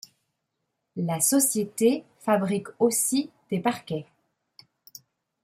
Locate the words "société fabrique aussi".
1.19-3.29